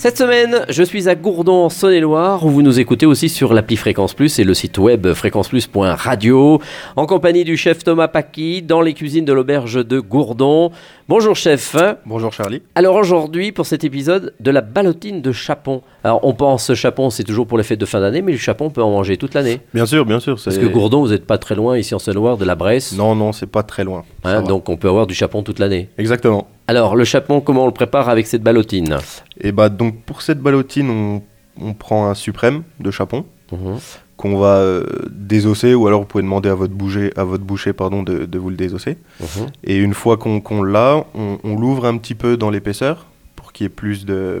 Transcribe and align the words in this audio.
Cette 0.00 0.16
semaine, 0.16 0.64
je 0.70 0.82
suis 0.82 1.10
à 1.10 1.14
Gourdon, 1.14 1.64
en 1.64 1.68
Saône-et-Loire, 1.68 2.46
où 2.46 2.48
vous 2.48 2.62
nous 2.62 2.80
écoutez 2.80 3.04
aussi 3.04 3.28
sur 3.28 3.52
l'appli 3.52 3.76
Fréquence 3.76 4.14
Plus 4.14 4.38
et 4.38 4.44
le 4.44 4.54
site 4.54 4.78
web 4.78 5.12
fréquenceplus.radio, 5.12 6.58
en 6.96 7.04
compagnie 7.04 7.44
du 7.44 7.58
chef 7.58 7.84
Thomas 7.84 8.08
Paqui, 8.08 8.62
dans 8.62 8.80
les 8.80 8.94
cuisines 8.94 9.26
de 9.26 9.34
l'auberge 9.34 9.84
de 9.84 10.00
Gourdon. 10.00 10.70
Bonjour 11.06 11.36
chef. 11.36 11.76
Bonjour 12.06 12.32
Charlie. 12.32 12.62
Alors 12.76 12.94
aujourd'hui, 12.94 13.52
pour 13.52 13.66
cet 13.66 13.84
épisode, 13.84 14.32
de 14.40 14.50
la 14.50 14.62
ballotine 14.62 15.20
de 15.20 15.32
chapon. 15.32 15.82
Alors 16.02 16.20
on 16.22 16.32
pense 16.32 16.72
chapon, 16.72 17.10
c'est 17.10 17.24
toujours 17.24 17.46
pour 17.46 17.58
les 17.58 17.64
fêtes 17.64 17.80
de 17.80 17.84
fin 17.84 18.00
d'année, 18.00 18.22
mais 18.22 18.32
le 18.32 18.38
chapon 18.38 18.66
on 18.66 18.70
peut 18.70 18.82
en 18.82 18.90
manger 18.90 19.18
toute 19.18 19.34
l'année. 19.34 19.60
Bien 19.74 19.84
sûr, 19.84 20.06
bien 20.06 20.18
sûr. 20.18 20.40
Parce 20.42 20.56
que 20.56 20.64
Gourdon, 20.64 21.02
vous 21.02 21.10
n'êtes 21.10 21.26
pas 21.26 21.36
très 21.36 21.56
loin 21.56 21.76
ici 21.76 21.94
en 21.94 21.98
Saône-et-Loire 21.98 22.38
de 22.38 22.46
la 22.46 22.54
Bresse. 22.54 22.96
Non, 22.96 23.14
non, 23.14 23.32
c'est 23.32 23.50
pas 23.50 23.64
très 23.64 23.84
loin. 23.84 24.04
Hein, 24.24 24.40
donc 24.40 24.70
on 24.70 24.78
peut 24.78 24.88
avoir 24.88 25.06
du 25.06 25.12
chapon 25.12 25.42
toute 25.42 25.58
l'année. 25.58 25.90
Exactement. 25.98 26.48
Alors 26.70 26.94
le 26.94 27.02
chapon, 27.04 27.40
comment 27.40 27.64
on 27.64 27.66
le 27.66 27.72
prépare 27.72 28.08
avec 28.08 28.28
cette 28.28 28.44
ballotine 28.44 28.98
Et 29.40 29.50
bah 29.50 29.68
donc 29.68 30.02
pour 30.02 30.22
cette 30.22 30.38
ballotine, 30.38 30.88
on, 30.88 31.22
on 31.60 31.74
prend 31.74 32.06
un 32.08 32.14
suprême 32.14 32.62
de 32.78 32.92
chapon 32.92 33.24
Mhm. 33.52 33.78
qu'on 34.16 34.38
va 34.38 34.58
euh, 34.58 34.84
désosser, 35.10 35.74
ou 35.74 35.88
alors 35.88 36.02
vous 36.02 36.06
pouvez 36.06 36.22
demander 36.22 36.48
à 36.48 36.54
votre 36.54 36.72
boucher, 36.72 37.10
à 37.16 37.24
votre 37.24 37.42
boucher 37.42 37.72
pardon, 37.72 38.04
de, 38.04 38.24
de 38.24 38.38
vous 38.38 38.50
le 38.50 38.54
désosser. 38.54 38.98
Mhm. 39.20 39.46
Et 39.64 39.78
une 39.78 39.94
fois 39.94 40.16
qu'on 40.16 40.62
l'a, 40.62 41.04
on, 41.16 41.38
on 41.42 41.56
l'ouvre 41.58 41.86
un 41.86 41.96
petit 41.96 42.14
peu 42.14 42.36
dans 42.36 42.50
l'épaisseur 42.50 43.06
pour 43.34 43.52
qu'il 43.52 43.64
y 43.64 43.66
ait 43.66 43.68
plus 43.70 44.06
de, 44.06 44.40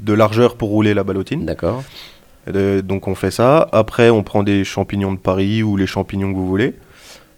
de 0.00 0.12
largeur 0.12 0.56
pour 0.56 0.68
rouler 0.68 0.92
la 0.92 1.04
ballotine. 1.04 1.46
D'accord. 1.46 1.82
Euh, 2.54 2.82
donc 2.82 3.08
on 3.08 3.14
fait 3.14 3.30
ça. 3.30 3.66
Après, 3.72 4.10
on 4.10 4.22
prend 4.22 4.42
des 4.42 4.62
champignons 4.64 5.14
de 5.14 5.18
Paris 5.18 5.62
ou 5.62 5.78
les 5.78 5.86
champignons 5.86 6.30
que 6.30 6.36
vous 6.36 6.46
voulez. 6.46 6.74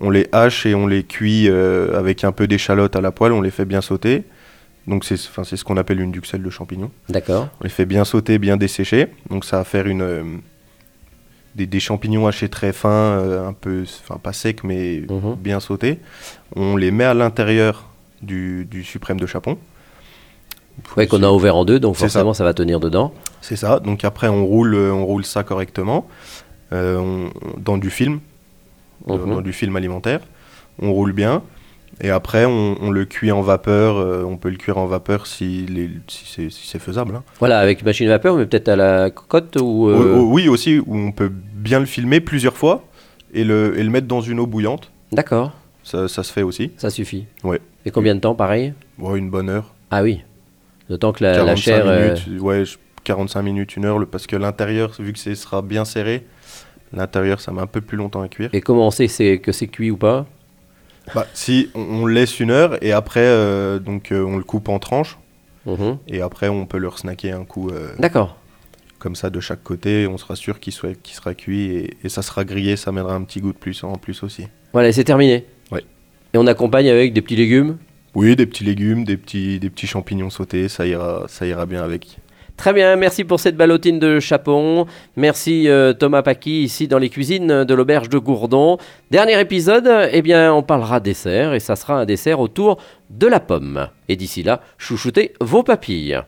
On 0.00 0.10
les 0.10 0.28
hache 0.32 0.64
et 0.66 0.74
on 0.74 0.86
les 0.86 1.04
cuit 1.04 1.48
euh, 1.48 1.98
avec 1.98 2.24
un 2.24 2.32
peu 2.32 2.46
d'échalote 2.46 2.96
à 2.96 3.00
la 3.00 3.12
poêle. 3.12 3.32
On 3.32 3.40
les 3.42 3.50
fait 3.50 3.64
bien 3.66 3.80
sauter. 3.80 4.24
Donc 4.86 5.04
c'est 5.04 5.16
ce 5.16 5.64
qu'on 5.64 5.76
appelle 5.76 6.00
une 6.00 6.10
duxelle 6.10 6.42
de 6.42 6.50
champignons. 6.50 6.90
D'accord. 7.08 7.48
On 7.60 7.64
les 7.64 7.70
fait 7.70 7.84
bien 7.86 8.04
sauter, 8.04 8.38
bien 8.38 8.56
dessécher. 8.56 9.08
Donc 9.28 9.44
ça 9.44 9.58
va 9.58 9.64
faire 9.64 9.86
une, 9.86 10.00
euh, 10.02 10.22
des, 11.54 11.66
des 11.66 11.80
champignons 11.80 12.26
hachés 12.26 12.48
très 12.48 12.72
fins, 12.72 12.88
euh, 12.88 13.46
un 13.46 13.52
peu, 13.52 13.84
enfin 14.02 14.18
pas 14.22 14.32
secs 14.32 14.64
mais 14.64 15.02
Mhm. 15.08 15.34
bien 15.38 15.60
sautés. 15.60 15.98
On 16.56 16.76
les 16.76 16.90
met 16.90 17.04
à 17.04 17.12
l'intérieur 17.14 17.88
du, 18.22 18.64
du 18.64 18.82
suprême 18.84 19.20
de 19.20 19.26
chapon. 19.26 19.58
Ouais, 20.96 21.06
qu'on 21.06 21.22
a 21.22 21.28
ouvert 21.30 21.56
en 21.56 21.66
deux, 21.66 21.78
donc 21.78 21.96
forcément 21.96 22.32
ça. 22.32 22.42
va 22.44 22.54
tenir 22.54 22.80
dedans. 22.80 23.12
C'est 23.42 23.56
ça. 23.56 23.80
Donc 23.80 24.02
après, 24.04 24.28
on 24.28 24.46
roule, 24.46 24.74
on 24.74 25.04
roule 25.04 25.24
ça 25.26 25.42
correctement 25.42 26.08
on- 26.72 27.30
dans 27.58 27.76
du 27.76 27.90
film, 27.90 28.20
dans- 29.06 29.18
Mhm. 29.18 29.30
dans 29.34 29.40
du 29.40 29.52
film 29.52 29.76
alimentaire. 29.76 30.20
On 30.80 30.92
roule 30.92 31.12
bien. 31.12 31.42
Et 32.02 32.08
après, 32.10 32.46
on, 32.46 32.76
on 32.80 32.90
le 32.90 33.04
cuit 33.04 33.30
en 33.30 33.42
vapeur. 33.42 33.96
euh, 33.98 34.22
on 34.24 34.36
peut 34.38 34.48
le 34.48 34.56
cuire 34.56 34.78
en 34.78 34.86
vapeur 34.86 35.26
si, 35.26 35.66
c'est 36.08 36.50
si 36.50 36.78
faisable. 36.78 37.14
hein. 37.16 37.22
Voilà, 37.40 37.58
avec 37.58 37.84
machine 37.84 38.06
à 38.08 38.12
vapeur, 38.12 38.36
mais 38.36 38.46
peut-être 38.46 38.68
à 38.68 38.76
la 38.76 39.10
cocotte 39.10 39.56
ou. 39.60 39.88
euh, 39.90 40.16
oh, 40.18 40.28
oui, 40.32 40.48
aussi, 40.48 40.78
où 40.78 40.96
on 40.96 41.12
peut 41.12 41.30
bien 41.30 41.78
le 41.80 41.86
filmer 41.86 42.20
plusieurs 42.20 42.56
fois 42.56 42.84
et 43.34 43.44
le, 43.44 43.78
et 43.78 43.82
le 43.82 43.90
mettre 43.90 44.06
dans 44.06 44.22
une 44.22 44.40
eau 44.40 44.46
bouillante. 44.46 44.90
D'accord, 45.12 45.52
Ça, 45.82 46.08
ça 46.08 46.22
se 46.22 46.32
fait 46.32 46.42
aussi. 46.42 46.70
ça 46.78 46.88
suffit. 46.88 47.26
Ouais. 47.44 47.60
Et 47.84 47.90
combien 47.90 48.14
de 48.14 48.20
temps, 48.20 48.34
pareil? 48.34 48.72
Ouais, 48.98 49.18
une 49.18 49.28
bonne 49.30 49.48
heure. 49.50 49.74
Ah 49.90 50.02
oui. 50.02 50.22
Temps 51.00 51.12
que 51.12 51.22
la, 51.22 51.32
la 51.32 51.38
45 51.38 51.62
chair. 51.62 51.86
euh, 51.86 52.14
minutes, 52.14 52.40
ouais, 52.42 52.64
je- 52.64 52.76
45 53.04 53.42
minutes, 53.42 53.76
une 53.76 53.84
heure, 53.84 53.98
le- 53.98 54.06
parce 54.06 54.26
que 54.26 54.36
l'intérieur, 54.36 54.92
vu 54.98 55.12
que 55.12 55.18
ce 55.18 55.34
sera 55.34 55.62
bien 55.62 55.84
serré, 55.84 56.24
l'intérieur, 56.92 57.40
ça 57.40 57.52
met 57.52 57.60
un 57.60 57.66
peu 57.66 57.80
plus 57.80 57.96
longtemps 57.96 58.22
à 58.22 58.28
cuire. 58.28 58.50
Et 58.52 58.60
comment 58.60 58.86
on 58.86 58.90
sait 58.90 59.06
que 59.06 59.12
c'est- 59.12 59.38
que 59.38 59.52
c'est 59.52 59.66
cuit 59.68 59.90
ou 59.90 59.96
pas 59.96 60.26
Bah, 61.14 61.26
si 61.34 61.70
on, 61.74 61.80
on 62.02 62.06
laisse 62.06 62.40
une 62.40 62.50
heure 62.50 62.82
et 62.84 62.92
après 62.92 63.20
euh, 63.24 63.78
donc 63.78 64.12
euh, 64.12 64.22
on 64.24 64.36
le 64.36 64.44
coupe 64.44 64.68
en 64.68 64.78
tranches 64.78 65.18
Mhm. 65.66 65.98
et 66.08 66.20
après 66.22 66.48
on 66.48 66.64
peut 66.66 66.78
le 66.78 66.88
snacker 66.90 67.32
un 67.32 67.44
coup 67.44 67.68
euh, 67.70 67.90
D'accord. 67.98 68.36
comme 68.98 69.14
ça 69.16 69.28
de 69.30 69.40
chaque 69.40 69.62
côté. 69.62 70.06
On 70.06 70.16
sera 70.18 70.36
sûr 70.36 70.58
qu'il 70.60 70.72
soit 70.72 70.94
qu'il 70.94 71.14
sera 71.14 71.34
cuit 71.34 71.64
et, 71.66 71.96
et 72.04 72.08
ça 72.08 72.22
sera 72.22 72.44
grillé, 72.44 72.76
ça 72.76 72.92
mènera 72.92 73.14
un 73.14 73.22
petit 73.22 73.40
goût 73.40 73.52
de 73.52 73.58
plus 73.58 73.82
en 73.84 73.96
plus 73.96 74.22
aussi. 74.22 74.46
Voilà, 74.72 74.92
c'est 74.92 75.04
terminé. 75.04 75.44
Ouais. 75.72 75.84
Et 76.32 76.38
on 76.38 76.46
accompagne 76.46 76.88
avec 76.88 77.12
des 77.12 77.22
petits 77.22 77.36
légumes? 77.36 77.76
Oui, 78.14 78.34
des 78.36 78.46
petits 78.46 78.64
légumes, 78.64 79.04
des 79.04 79.16
petits 79.16 79.58
des 79.60 79.70
petits 79.70 79.86
champignons 79.86 80.30
sautés, 80.30 80.68
ça 80.68 80.86
ira 80.86 81.24
ça 81.28 81.46
ira 81.46 81.66
bien 81.66 81.82
avec. 81.82 82.18
Très 82.60 82.74
bien, 82.74 82.94
merci 82.96 83.24
pour 83.24 83.40
cette 83.40 83.56
ballotine 83.56 83.98
de 83.98 84.20
chapon. 84.20 84.84
Merci 85.16 85.66
euh, 85.66 85.94
Thomas 85.94 86.20
Paqui 86.20 86.62
ici 86.62 86.88
dans 86.88 86.98
les 86.98 87.08
cuisines 87.08 87.64
de 87.64 87.74
l'auberge 87.74 88.10
de 88.10 88.18
Gourdon. 88.18 88.76
Dernier 89.10 89.40
épisode, 89.40 89.90
eh 90.12 90.20
bien 90.20 90.52
on 90.52 90.62
parlera 90.62 91.00
dessert 91.00 91.54
et 91.54 91.58
ça 91.58 91.74
sera 91.74 91.94
un 91.94 92.04
dessert 92.04 92.38
autour 92.38 92.76
de 93.08 93.26
la 93.26 93.40
pomme. 93.40 93.88
Et 94.10 94.16
d'ici 94.16 94.42
là, 94.42 94.60
chouchoutez 94.76 95.32
vos 95.40 95.62
papilles. 95.62 96.20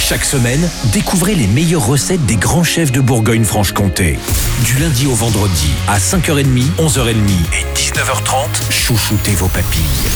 Chaque 0.00 0.24
semaine, 0.24 0.68
découvrez 0.92 1.36
les 1.36 1.46
meilleures 1.46 1.86
recettes 1.86 2.26
des 2.26 2.34
grands 2.34 2.64
chefs 2.64 2.90
de 2.90 3.00
Bourgogne-Franche-Comté. 3.00 4.18
Du 4.64 4.76
lundi 4.80 5.06
au 5.06 5.14
vendredi 5.14 5.70
à 5.86 5.98
5h30, 5.98 6.64
11h30 6.80 7.12
et 7.12 7.78
19h30, 7.78 8.72
chouchoutez 8.72 9.36
vos 9.36 9.46
papilles. 9.46 10.10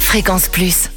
Fréquence 0.00 0.48
Plus. 0.48 0.88